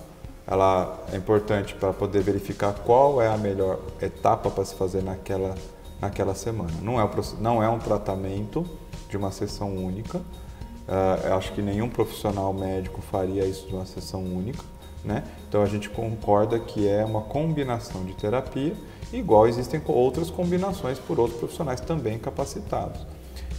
ela 0.47 1.05
é 1.12 1.17
importante 1.17 1.75
para 1.75 1.93
poder 1.93 2.23
verificar 2.23 2.73
qual 2.73 3.23
é 3.23 3.29
a 3.29 3.37
melhor 3.37 3.79
etapa 4.00 4.50
para 4.50 4.64
se 4.64 4.75
fazer 4.75 5.02
naquela 5.02 5.55
naquela 6.02 6.35
semana. 6.35 6.73
Não 6.83 7.00
é, 7.00 7.09
não 7.38 7.62
é 7.62 7.69
um 7.69 7.79
tratamento 7.79 8.67
de 9.09 9.17
uma 9.17 9.31
sessão 9.31 9.73
única. 9.73 10.19
Uh, 10.19 11.35
acho 11.37 11.52
que 11.52 11.62
nenhum 11.62 11.88
profissional 11.88 12.52
médico 12.52 13.00
faria 13.00 13.45
isso 13.45 13.69
de 13.69 13.75
uma 13.75 13.87
sessão 13.87 14.21
única. 14.25 14.64
Né? 15.05 15.23
Então 15.49 15.62
a 15.62 15.67
gente 15.67 15.88
concorda 15.88 16.59
que 16.59 16.88
é 16.88 17.05
uma 17.05 17.23
combinação 17.23 18.05
de 18.05 18.14
terapia, 18.14 18.75
igual 19.12 19.47
existem 19.47 19.81
outras 19.87 20.29
combinações 20.29 20.99
por 20.99 21.21
outros 21.21 21.38
profissionais 21.38 21.81
também 21.81 22.19
capacitados. 22.19 23.00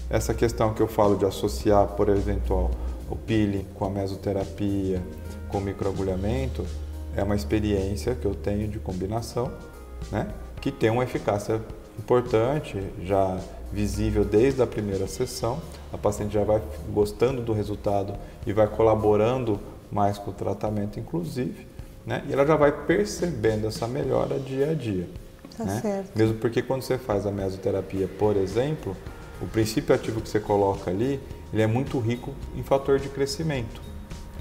Essa 0.09 0.33
questão 0.33 0.73
que 0.73 0.81
eu 0.81 0.87
falo 0.87 1.15
de 1.17 1.25
associar, 1.25 1.87
por 1.87 2.09
eventual, 2.09 2.71
o 3.13 3.15
peeling 3.15 3.65
com 3.75 3.85
a 3.85 3.89
mesoterapia, 3.91 4.99
com 5.47 5.59
o 5.59 5.61
microagulhamento, 5.61 6.65
é 7.15 7.23
uma 7.23 7.35
experiência 7.35 8.15
que 8.15 8.25
eu 8.25 8.33
tenho 8.33 8.67
de 8.67 8.79
combinação, 8.79 9.51
né? 10.11 10.27
que 10.59 10.71
tem 10.71 10.89
uma 10.89 11.03
eficácia 11.03 11.61
importante, 11.99 12.81
já 13.03 13.39
visível 13.71 14.25
desde 14.25 14.63
a 14.63 14.67
primeira 14.67 15.07
sessão. 15.07 15.61
A 15.91 15.97
paciente 15.97 16.33
já 16.33 16.43
vai 16.43 16.59
gostando 16.91 17.39
do 17.43 17.53
resultado 17.53 18.15
e 18.47 18.53
vai 18.53 18.65
colaborando 18.67 19.59
mais 19.91 20.17
com 20.17 20.31
o 20.31 20.33
tratamento, 20.33 20.99
inclusive, 20.99 21.67
né? 22.03 22.23
E 22.27 22.33
ela 22.33 22.47
já 22.47 22.55
vai 22.55 22.71
percebendo 22.71 23.67
essa 23.67 23.87
melhora 23.87 24.39
dia 24.39 24.71
a 24.71 24.73
dia. 24.73 25.07
Tá 25.55 25.65
né? 25.65 25.79
certo. 25.81 26.17
Mesmo 26.17 26.39
porque 26.39 26.63
quando 26.63 26.81
você 26.81 26.97
faz 26.97 27.27
a 27.27 27.31
mesoterapia, 27.31 28.07
por 28.17 28.35
exemplo, 28.35 28.97
o 29.39 29.45
princípio 29.45 29.93
ativo 29.93 30.19
que 30.19 30.29
você 30.29 30.39
coloca 30.39 30.89
ali, 30.89 31.19
ele 31.53 31.61
é 31.61 31.67
muito 31.67 31.99
rico 31.99 32.33
em 32.55 32.63
fator 32.63 32.99
de 32.99 33.07
crescimento. 33.07 33.79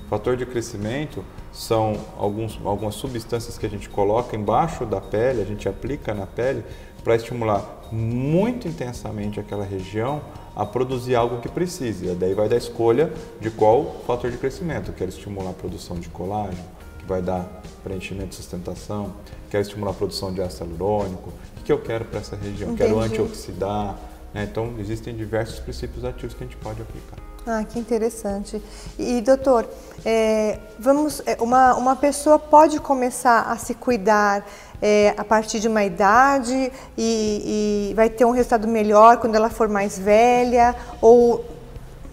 Fator 0.09 0.37
de 0.37 0.47
crescimento 0.47 1.25
são 1.52 1.95
alguns, 2.19 2.59
algumas 2.64 2.95
substâncias 2.95 3.59
que 3.59 3.66
a 3.66 3.69
gente 3.69 3.88
coloca 3.88 4.35
embaixo 4.35 4.87
da 4.87 5.00
pele, 5.00 5.42
a 5.42 5.45
gente 5.45 5.69
aplica 5.69 6.14
na 6.14 6.26
pele 6.26 6.64
para 7.04 7.14
estimular 7.14 7.83
muito 7.90 8.66
intensamente 8.66 9.38
aquela 9.38 9.64
região 9.64 10.23
a 10.57 10.64
produzir 10.64 11.14
algo 11.14 11.40
que 11.40 11.49
precise. 11.49 12.14
Daí 12.14 12.35
vai 12.35 12.49
dar 12.49 12.57
escolha 12.57 13.12
de 13.40 13.50
qual 13.50 14.02
fator 14.07 14.31
de 14.31 14.38
crescimento. 14.38 14.92
Quero 14.92 15.11
estimular 15.11 15.50
a 15.50 15.54
produção 15.54 15.99
de 15.99 16.09
colágeno, 16.09 16.64
que 16.99 17.04
vai 17.07 17.21
dar 17.21 17.62
preenchimento 17.83 18.33
e 18.33 18.37
sustentação. 18.37 19.14
Quero 19.50 19.62
estimular 19.62 19.90
a 19.90 19.95
produção 19.95 20.33
de 20.33 20.40
ácido 20.40 20.71
hialurônico. 20.71 21.31
O 21.59 21.62
que 21.62 21.73
eu 21.73 21.78
quero 21.78 22.04
para 22.04 22.21
essa 22.21 22.37
região? 22.37 22.73
Entendi. 22.73 22.90
Quero 22.90 23.00
antioxidar. 23.00 23.99
Né? 24.33 24.49
Então, 24.51 24.75
existem 24.79 25.15
diversos 25.15 25.59
princípios 25.61 26.05
ativos 26.05 26.35
que 26.35 26.43
a 26.45 26.47
gente 26.47 26.57
pode 26.57 26.81
aplicar. 26.83 27.19
Ah, 27.47 27.65
que 27.65 27.79
interessante. 27.79 28.62
E, 28.97 29.21
doutor, 29.21 29.69
é, 30.05 30.61
vamos, 30.79 31.21
é, 31.27 31.37
uma, 31.41 31.75
uma 31.75 31.97
pessoa 31.97 32.39
pode 32.39 32.79
começar 32.79 33.43
a 33.43 33.57
se 33.57 33.75
cuidar 33.75 34.47
é, 34.81 35.12
a 35.17 35.25
partir 35.25 35.59
de 35.59 35.67
uma 35.67 35.83
idade 35.83 36.73
e, 36.97 37.91
e 37.91 37.95
vai 37.95 38.09
ter 38.09 38.25
um 38.25 38.31
resultado 38.31 38.69
melhor 38.69 39.17
quando 39.17 39.35
ela 39.35 39.51
for 39.51 39.69
mais 39.69 39.99
velha? 39.99 40.75
Ou 41.01 41.45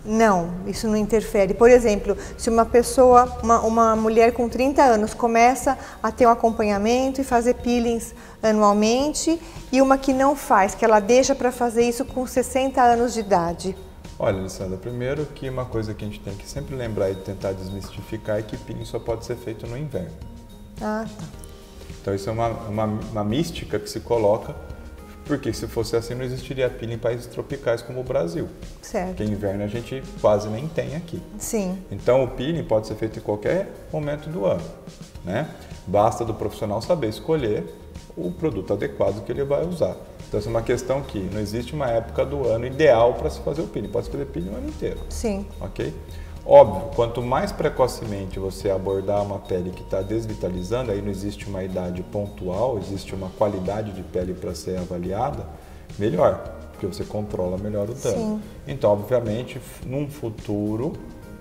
não, 0.10 0.50
isso 0.66 0.88
não 0.88 0.96
interfere. 0.96 1.54
Por 1.54 1.70
exemplo, 1.70 2.18
se 2.36 2.50
uma 2.50 2.66
pessoa, 2.66 3.38
uma, 3.44 3.62
uma 3.62 3.96
mulher 3.96 4.34
com 4.34 4.50
30 4.50 4.82
anos 4.82 5.14
começa 5.14 5.78
a 6.02 6.12
ter 6.12 6.26
um 6.26 6.32
acompanhamento 6.32 7.22
e 7.22 7.24
fazer 7.24 7.54
peelings 7.56 8.16
anualmente 8.42 9.40
e 9.72 9.80
uma 9.80 10.00
que 10.00 10.12
não 10.12 10.36
faz, 10.36 10.74
que 10.74 10.84
ela 10.84 11.00
deixa 11.00 11.36
para 11.36 11.52
fazer 11.52 11.84
isso 11.84 12.04
com 12.04 12.26
60 12.26 12.82
anos 12.82 13.14
de 13.14 13.20
idade. 13.20 13.76
Olha, 14.18 14.40
Alessandra, 14.40 14.78
primeiro 14.78 15.28
que 15.28 15.48
uma 15.48 15.66
coisa 15.66 15.94
que 15.94 16.04
a 16.04 16.08
gente 16.08 16.20
tem 16.22 16.34
que 16.34 16.50
sempre 16.50 16.76
lembrar 16.76 17.12
e 17.12 17.16
tentar 17.16 17.54
desmistificar 17.54 18.40
é 18.40 18.42
que 18.42 18.58
peeling 18.58 18.86
só 18.86 18.98
pode 18.98 19.26
ser 19.26 19.36
feito 19.36 19.68
no 19.68 19.78
inverno. 19.78 20.18
Ah, 20.82 21.06
tá. 21.06 21.24
Então 22.02 22.16
isso 22.16 22.28
é 22.28 22.34
uma, 22.34 22.48
uma, 22.48 22.86
uma 22.86 23.24
mística 23.24 23.78
que 23.78 23.88
se 23.88 24.00
coloca, 24.00 24.56
porque 25.30 25.54
se 25.54 25.68
fosse 25.68 25.96
assim 25.96 26.16
não 26.16 26.26
existiria 26.26 26.68
peeling 26.68 26.96
em 26.96 26.98
países 26.98 27.28
tropicais 27.28 27.84
como 27.84 28.00
o 28.00 28.04
Brasil. 28.04 28.50
Certo. 28.82 29.10
Porque 29.10 29.24
inverno 29.24 29.64
a 29.64 29.68
gente 29.68 30.02
quase 30.20 30.50
nem 30.50 30.68
tem 30.68 30.96
aqui. 30.96 31.22
Sim. 31.38 31.78
Então 31.92 32.24
o 32.24 32.28
peeling 32.30 32.64
pode 32.64 32.88
ser 32.88 32.96
feito 32.96 33.20
em 33.20 33.22
qualquer 33.22 33.72
momento 33.94 34.28
do 34.28 34.44
ano, 34.44 34.64
né? 35.24 35.48
Basta 35.86 36.26
do 36.26 36.34
profissional 36.34 36.82
saber 36.82 37.10
escolher 37.10 37.64
o 38.18 38.32
produto 38.32 38.74
adequado 38.74 39.24
que 39.24 39.32
ele 39.32 39.44
vai 39.44 39.64
usar. 39.64 39.96
Então, 40.28 40.40
essa 40.40 40.50
é 40.50 40.52
uma 40.52 40.62
questão 40.62 41.02
que 41.02 41.20
não 41.20 41.40
existe 41.40 41.74
uma 41.74 41.88
época 41.88 42.26
do 42.26 42.48
ano 42.48 42.66
ideal 42.66 43.14
para 43.14 43.30
se 43.30 43.40
fazer 43.42 43.62
o 43.62 43.68
peeling. 43.68 43.88
Pode 43.88 44.06
se 44.06 44.12
fazer 44.12 44.26
peeling 44.26 44.50
o 44.50 44.58
ano 44.58 44.68
inteiro. 44.68 45.00
Sim. 45.10 45.46
Ok? 45.62 45.94
Óbvio, 46.52 46.90
quanto 46.96 47.22
mais 47.22 47.52
precocemente 47.52 48.40
você 48.40 48.72
abordar 48.72 49.22
uma 49.22 49.38
pele 49.38 49.70
que 49.70 49.84
está 49.84 50.02
desvitalizando, 50.02 50.90
aí 50.92 51.00
não 51.00 51.12
existe 51.12 51.48
uma 51.48 51.64
idade 51.64 52.02
pontual, 52.02 52.80
existe 52.80 53.14
uma 53.14 53.30
qualidade 53.30 53.92
de 53.92 54.02
pele 54.02 54.34
para 54.34 54.56
ser 54.56 54.80
avaliada, 54.80 55.46
melhor, 56.00 56.52
porque 56.72 56.88
você 56.88 57.04
controla 57.04 57.56
melhor 57.56 57.88
o 57.88 57.94
dano. 57.94 58.18
Sim. 58.18 58.42
Então, 58.68 58.90
obviamente, 58.92 59.62
num 59.86 60.10
futuro, 60.10 60.94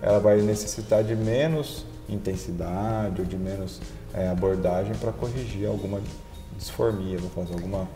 ela 0.02 0.20
vai 0.20 0.42
necessitar 0.42 1.02
de 1.02 1.16
menos 1.16 1.86
intensidade 2.06 3.22
ou 3.22 3.26
de 3.26 3.38
menos 3.38 3.80
é, 4.12 4.28
abordagem 4.28 4.94
para 4.96 5.10
corrigir 5.10 5.66
alguma 5.66 6.02
disformia, 6.58 7.16
vou 7.16 7.30
fazer 7.30 7.54
alguma 7.54 7.88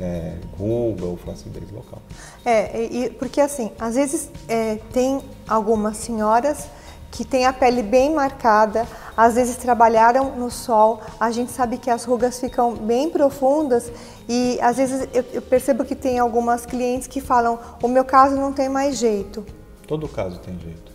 é, 0.00 0.36
ruga 0.58 1.04
ou 1.04 1.16
flacidez 1.16 1.70
local. 1.70 2.00
É, 2.44 2.84
e, 2.84 3.10
porque 3.10 3.40
assim, 3.40 3.70
às 3.78 3.94
vezes 3.94 4.30
é, 4.48 4.78
tem 4.92 5.20
algumas 5.48 5.96
senhoras 5.96 6.68
que 7.10 7.24
têm 7.24 7.46
a 7.46 7.52
pele 7.52 7.80
bem 7.80 8.12
marcada, 8.12 8.88
às 9.16 9.36
vezes 9.36 9.56
trabalharam 9.56 10.36
no 10.36 10.50
sol, 10.50 11.00
a 11.20 11.30
gente 11.30 11.52
sabe 11.52 11.78
que 11.78 11.88
as 11.88 12.04
rugas 12.04 12.40
ficam 12.40 12.74
bem 12.74 13.08
profundas 13.08 13.92
e 14.28 14.58
às 14.60 14.78
vezes 14.78 15.08
eu, 15.14 15.24
eu 15.32 15.42
percebo 15.42 15.84
que 15.84 15.94
tem 15.94 16.18
algumas 16.18 16.66
clientes 16.66 17.06
que 17.06 17.20
falam: 17.20 17.58
o 17.80 17.86
meu 17.86 18.04
caso 18.04 18.34
não 18.34 18.52
tem 18.52 18.68
mais 18.68 18.98
jeito. 18.98 19.46
Todo 19.86 20.08
caso 20.08 20.40
tem 20.40 20.58
jeito. 20.58 20.92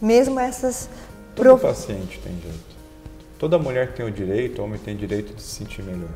Mesmo 0.00 0.38
essas. 0.38 0.88
Todo 1.34 1.44
prof... 1.44 1.62
paciente 1.62 2.20
tem 2.22 2.32
jeito. 2.40 2.70
Toda 3.38 3.58
mulher 3.58 3.94
tem 3.94 4.06
o 4.06 4.10
direito, 4.10 4.60
o 4.60 4.64
homem 4.64 4.78
tem 4.78 4.96
direito 4.96 5.34
de 5.34 5.42
se 5.42 5.56
sentir 5.56 5.82
melhor. 5.82 6.10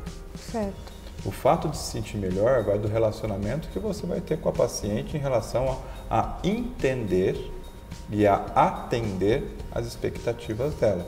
Certo. 0.51 0.94
O 1.25 1.31
fato 1.31 1.67
de 1.67 1.75
se 1.75 1.91
sentir 1.91 2.17
melhor 2.17 2.63
vai 2.63 2.77
do 2.77 2.87
relacionamento 2.87 3.67
que 3.69 3.79
você 3.79 4.05
vai 4.05 4.21
ter 4.21 4.37
com 4.37 4.47
a 4.47 4.51
paciente 4.51 5.17
em 5.17 5.19
relação 5.19 5.81
a, 6.07 6.19
a 6.19 6.37
entender 6.43 7.51
e 8.11 8.27
a 8.27 8.35
atender 8.35 9.43
as 9.71 9.87
expectativas 9.87 10.75
dela. 10.75 11.05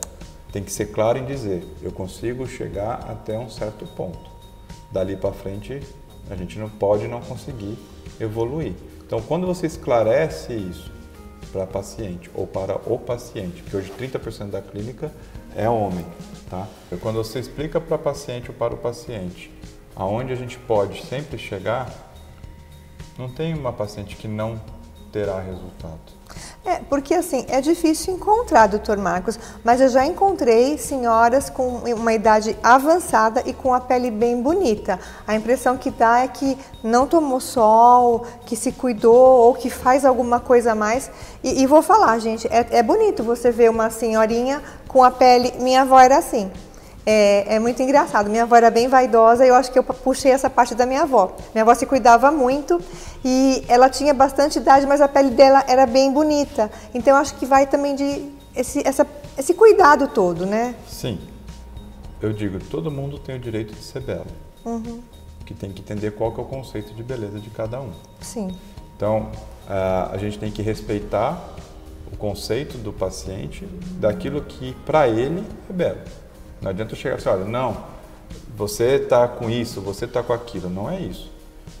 Tem 0.52 0.62
que 0.62 0.72
ser 0.72 0.86
claro 0.86 1.18
em 1.18 1.24
dizer, 1.24 1.64
eu 1.80 1.92
consigo 1.92 2.48
chegar 2.48 2.94
até 3.08 3.38
um 3.38 3.48
certo 3.48 3.86
ponto. 3.86 4.28
Dali 4.90 5.14
para 5.14 5.32
frente, 5.32 5.80
a 6.28 6.34
gente 6.34 6.58
não 6.58 6.68
pode 6.68 7.06
não 7.06 7.20
conseguir 7.20 7.78
evoluir. 8.18 8.72
Então, 9.06 9.22
quando 9.22 9.46
você 9.46 9.66
esclarece 9.66 10.52
isso 10.52 10.90
para 11.52 11.62
a 11.62 11.66
paciente 11.66 12.28
ou 12.34 12.46
para 12.46 12.76
o 12.90 12.98
paciente, 12.98 13.62
porque 13.62 13.76
hoje 13.76 13.92
30% 13.96 14.50
da 14.50 14.60
clínica 14.60 15.12
é 15.54 15.68
homem, 15.68 16.04
tá? 16.50 16.66
Então, 16.86 16.98
quando 16.98 17.16
você 17.16 17.38
explica 17.38 17.80
para 17.80 17.94
a 17.94 17.98
paciente 17.98 18.50
ou 18.50 18.56
para 18.56 18.74
o 18.74 18.78
paciente 18.78 19.50
aonde 19.98 20.32
a 20.32 20.36
gente 20.36 20.56
pode 20.56 21.04
sempre 21.04 21.36
chegar, 21.36 21.92
não 23.18 23.28
tem 23.28 23.52
uma 23.52 23.72
paciente 23.72 24.16
que 24.16 24.28
não 24.28 24.60
terá 25.12 25.40
resultado. 25.40 25.98
É, 26.64 26.76
porque 26.88 27.14
assim, 27.14 27.46
é 27.48 27.60
difícil 27.60 28.14
encontrar, 28.14 28.66
doutor 28.66 28.98
Marcos, 28.98 29.38
mas 29.64 29.80
eu 29.80 29.88
já 29.88 30.04
encontrei 30.04 30.76
senhoras 30.76 31.48
com 31.48 31.66
uma 31.78 32.12
idade 32.12 32.56
avançada 32.62 33.42
e 33.46 33.52
com 33.52 33.72
a 33.72 33.80
pele 33.80 34.10
bem 34.10 34.40
bonita. 34.40 35.00
A 35.26 35.34
impressão 35.34 35.78
que 35.78 35.90
dá 35.90 36.20
é 36.20 36.28
que 36.28 36.56
não 36.84 37.06
tomou 37.06 37.40
sol, 37.40 38.24
que 38.44 38.54
se 38.54 38.70
cuidou 38.70 39.16
ou 39.16 39.54
que 39.54 39.70
faz 39.70 40.04
alguma 40.04 40.38
coisa 40.38 40.72
a 40.72 40.74
mais. 40.74 41.10
E, 41.42 41.62
e 41.62 41.66
vou 41.66 41.82
falar, 41.82 42.18
gente, 42.18 42.46
é, 42.48 42.66
é 42.70 42.82
bonito 42.82 43.24
você 43.24 43.50
ver 43.50 43.70
uma 43.70 43.88
senhorinha 43.88 44.62
com 44.86 45.02
a 45.02 45.10
pele. 45.10 45.54
Minha 45.58 45.82
avó 45.82 45.98
era 45.98 46.18
assim. 46.18 46.50
É, 47.10 47.54
é, 47.54 47.58
muito 47.58 47.82
engraçado. 47.82 48.28
Minha 48.28 48.42
avó 48.42 48.54
era 48.54 48.70
bem 48.70 48.86
vaidosa 48.86 49.42
e 49.42 49.48
eu 49.48 49.54
acho 49.54 49.72
que 49.72 49.78
eu 49.78 49.82
puxei 49.82 50.30
essa 50.30 50.50
parte 50.50 50.74
da 50.74 50.84
minha 50.84 51.04
avó. 51.04 51.34
Minha 51.54 51.62
avó 51.62 51.74
se 51.74 51.86
cuidava 51.86 52.30
muito 52.30 52.78
e 53.24 53.64
ela 53.66 53.88
tinha 53.88 54.12
bastante 54.12 54.58
idade, 54.58 54.86
mas 54.86 55.00
a 55.00 55.08
pele 55.08 55.30
dela 55.30 55.64
era 55.66 55.86
bem 55.86 56.12
bonita. 56.12 56.70
Então 56.92 57.14
eu 57.14 57.18
acho 57.18 57.34
que 57.36 57.46
vai 57.46 57.66
também 57.66 57.96
de 57.96 58.30
esse, 58.54 58.86
essa, 58.86 59.06
esse 59.38 59.54
cuidado 59.54 60.08
todo, 60.08 60.44
né? 60.44 60.74
Sim. 60.86 61.18
Eu 62.20 62.30
digo, 62.30 62.58
todo 62.58 62.90
mundo 62.90 63.18
tem 63.18 63.36
o 63.36 63.38
direito 63.38 63.72
de 63.72 63.82
ser 63.82 64.00
belo. 64.00 64.26
Uhum. 64.66 65.00
Que 65.46 65.54
tem 65.54 65.72
que 65.72 65.80
entender 65.80 66.10
qual 66.10 66.30
que 66.32 66.40
é 66.40 66.42
o 66.42 66.46
conceito 66.46 66.92
de 66.92 67.02
beleza 67.02 67.40
de 67.40 67.48
cada 67.48 67.80
um. 67.80 67.90
Sim. 68.20 68.54
Então, 68.94 69.30
a 69.66 70.18
gente 70.18 70.38
tem 70.38 70.52
que 70.52 70.60
respeitar 70.60 71.54
o 72.12 72.16
conceito 72.18 72.76
do 72.76 72.92
paciente 72.92 73.64
daquilo 73.98 74.42
que 74.42 74.74
para 74.84 75.08
ele 75.08 75.42
é 75.70 75.72
belo. 75.72 76.00
Não 76.60 76.70
adianta 76.70 76.92
eu 76.92 76.96
chegar 76.96 77.16
assim, 77.16 77.28
olha, 77.28 77.44
não, 77.44 77.84
você 78.56 78.96
está 78.96 79.26
com 79.28 79.48
isso, 79.48 79.80
você 79.80 80.04
está 80.04 80.22
com 80.22 80.32
aquilo. 80.32 80.68
Não 80.68 80.90
é 80.90 81.00
isso. 81.00 81.30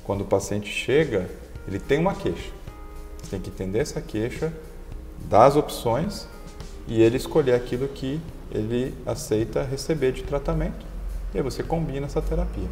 Quando 0.04 0.22
o 0.22 0.24
paciente 0.24 0.70
chega, 0.70 1.28
ele 1.66 1.78
tem 1.78 1.98
uma 1.98 2.14
queixa. 2.14 2.50
Você 3.22 3.30
tem 3.30 3.40
que 3.40 3.50
entender 3.50 3.80
essa 3.80 4.00
queixa, 4.00 4.52
dar 5.28 5.46
as 5.46 5.56
opções 5.56 6.26
e 6.86 7.02
ele 7.02 7.16
escolher 7.16 7.54
aquilo 7.54 7.88
que 7.88 8.20
ele 8.50 8.94
aceita 9.04 9.62
receber 9.62 10.12
de 10.12 10.22
tratamento. 10.22 10.86
E 11.34 11.38
aí 11.38 11.42
você 11.42 11.62
combina 11.62 12.06
essa 12.06 12.22
terapia. 12.22 12.68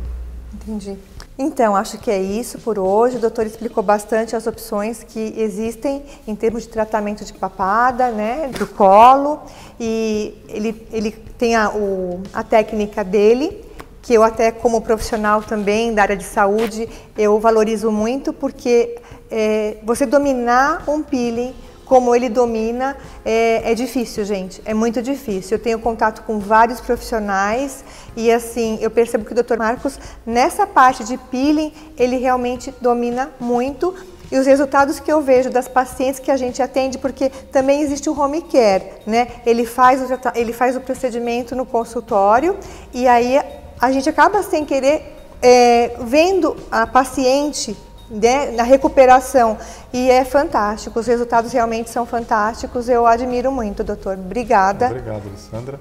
Entendi. 0.62 0.96
Então, 1.38 1.76
acho 1.76 1.98
que 1.98 2.10
é 2.10 2.20
isso 2.20 2.58
por 2.58 2.78
hoje. 2.78 3.16
O 3.16 3.20
doutor 3.20 3.46
explicou 3.46 3.82
bastante 3.82 4.34
as 4.34 4.46
opções 4.46 5.02
que 5.02 5.34
existem 5.36 6.02
em 6.26 6.34
termos 6.34 6.62
de 6.62 6.70
tratamento 6.70 7.24
de 7.24 7.32
papada, 7.34 8.10
né, 8.10 8.48
do 8.58 8.66
colo. 8.66 9.40
E 9.78 10.34
ele, 10.48 10.86
ele 10.90 11.10
tem 11.36 11.54
a, 11.54 11.68
o, 11.70 12.22
a 12.32 12.42
técnica 12.42 13.04
dele, 13.04 13.62
que 14.00 14.14
eu 14.14 14.22
até 14.22 14.50
como 14.50 14.80
profissional 14.80 15.42
também 15.42 15.92
da 15.92 16.02
área 16.02 16.16
de 16.16 16.24
saúde, 16.24 16.88
eu 17.18 17.38
valorizo 17.38 17.90
muito, 17.90 18.32
porque 18.32 18.98
é, 19.30 19.76
você 19.84 20.06
dominar 20.06 20.84
um 20.88 21.02
peeling 21.02 21.54
como 21.86 22.14
ele 22.14 22.28
domina 22.28 22.96
é, 23.24 23.70
é, 23.70 23.74
difícil, 23.74 24.24
gente. 24.24 24.60
É 24.64 24.74
muito 24.74 25.00
difícil. 25.00 25.56
Eu 25.56 25.62
tenho 25.62 25.78
contato 25.78 26.22
com 26.24 26.38
vários 26.38 26.80
profissionais 26.80 27.84
e 28.16 28.30
assim 28.30 28.78
eu 28.82 28.90
percebo 28.90 29.24
que 29.24 29.32
o 29.32 29.42
Dr. 29.42 29.56
Marcos 29.56 29.98
nessa 30.26 30.66
parte 30.66 31.04
de 31.04 31.16
peeling 31.16 31.72
ele 31.96 32.16
realmente 32.16 32.74
domina 32.80 33.30
muito. 33.40 33.94
E 34.30 34.36
os 34.36 34.44
resultados 34.44 34.98
que 34.98 35.10
eu 35.10 35.22
vejo 35.22 35.50
das 35.50 35.68
pacientes 35.68 36.18
que 36.18 36.32
a 36.32 36.36
gente 36.36 36.60
atende, 36.60 36.98
porque 36.98 37.30
também 37.52 37.80
existe 37.82 38.10
o 38.10 38.20
home 38.20 38.42
care, 38.42 38.82
né? 39.06 39.28
Ele 39.46 39.64
faz 39.64 40.02
o, 40.02 40.06
ele 40.34 40.52
faz 40.52 40.74
o 40.74 40.80
procedimento 40.80 41.54
no 41.54 41.64
consultório 41.64 42.56
e 42.92 43.06
aí 43.06 43.40
a 43.80 43.92
gente 43.92 44.08
acaba 44.08 44.42
sem 44.42 44.64
querer 44.64 45.14
é, 45.40 45.96
vendo 46.00 46.56
a 46.72 46.88
paciente 46.88 47.76
né, 48.10 48.50
na 48.52 48.62
recuperação. 48.62 49.58
E 49.92 50.10
é 50.10 50.24
fantástico, 50.24 50.98
os 50.98 51.06
resultados 51.06 51.52
realmente 51.52 51.90
são 51.90 52.06
fantásticos. 52.06 52.88
Eu 52.88 53.06
admiro 53.06 53.50
muito, 53.52 53.82
doutor. 53.82 54.16
Obrigada. 54.18 54.86
Obrigado, 54.86 55.28
Alessandra. 55.28 55.80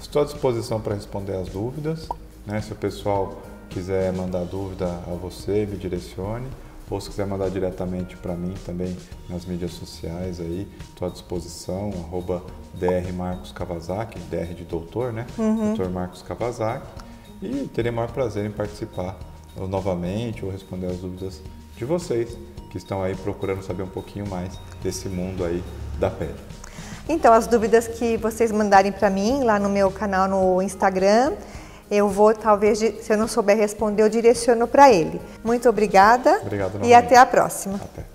Estou 0.00 0.22
à 0.22 0.24
disposição 0.24 0.80
para 0.80 0.94
responder 0.94 1.36
as 1.36 1.48
dúvidas. 1.48 2.08
Né? 2.46 2.60
Se 2.60 2.72
o 2.72 2.76
pessoal 2.76 3.42
quiser 3.68 4.12
mandar 4.12 4.44
dúvida 4.44 4.86
a 4.86 5.14
você, 5.14 5.66
me 5.66 5.76
direcione. 5.76 6.46
Ou 6.90 7.00
se 7.00 7.08
quiser 7.08 7.26
mandar 7.26 7.48
diretamente 7.48 8.16
para 8.16 8.34
mim 8.34 8.54
também 8.64 8.94
nas 9.28 9.46
mídias 9.46 9.72
sociais 9.72 10.38
aí, 10.38 10.68
estou 10.90 11.08
à 11.08 11.10
disposição, 11.10 11.90
arroba 12.06 12.42
Dr. 12.74 13.12
Marcos 13.14 13.52
Kawasaki, 13.52 14.18
DR 14.30 14.54
de 14.54 14.64
doutor, 14.64 15.12
né? 15.12 15.26
Uhum. 15.38 15.74
Dr. 15.74 15.88
Marcos 15.88 16.22
Kawasaki. 16.22 16.86
E 17.42 17.68
terei 17.74 17.90
o 17.90 17.94
maior 17.94 18.10
prazer 18.10 18.44
em 18.44 18.50
participar 18.50 19.18
novamente 19.56 20.44
ou 20.44 20.50
responder 20.50 20.86
as 20.86 20.98
dúvidas 20.98 21.40
de 21.76 21.84
vocês 21.84 22.36
que 22.70 22.78
estão 22.78 23.02
aí 23.02 23.14
procurando 23.14 23.62
saber 23.62 23.82
um 23.82 23.88
pouquinho 23.88 24.28
mais 24.28 24.58
desse 24.82 25.08
mundo 25.08 25.44
aí 25.44 25.62
da 25.98 26.10
pele. 26.10 26.34
Então, 27.08 27.32
as 27.32 27.46
dúvidas 27.46 27.86
que 27.86 28.16
vocês 28.16 28.50
mandarem 28.50 28.90
para 28.90 29.10
mim 29.10 29.44
lá 29.44 29.58
no 29.58 29.68
meu 29.68 29.90
canal 29.90 30.26
no 30.26 30.62
Instagram, 30.62 31.34
eu 31.90 32.08
vou, 32.08 32.34
talvez, 32.34 32.78
se 32.78 33.12
eu 33.12 33.18
não 33.18 33.28
souber 33.28 33.56
responder, 33.56 34.02
eu 34.02 34.08
direciono 34.08 34.66
para 34.66 34.90
ele. 34.90 35.20
Muito 35.44 35.68
obrigada 35.68 36.40
Obrigado, 36.40 36.84
e 36.84 36.94
até 36.94 37.16
a 37.16 37.26
próxima. 37.26 37.76
Até. 37.76 38.13